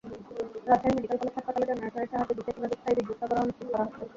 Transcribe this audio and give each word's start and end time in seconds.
Rajshahi 0.67 0.93
medical 0.95 1.17
college 1.19 1.33
হাসপাতালে 1.37 1.65
জেনারেটরের 1.69 2.11
সাহায্যে 2.11 2.37
বিশেষ 2.39 2.55
ব্যবস্থায় 2.61 2.95
বিদ্যুৎ 2.97 3.17
সরবরাহ 3.19 3.43
নিশ্চিত 3.47 3.67
করা 3.71 3.83
হচ্ছে। 3.85 4.03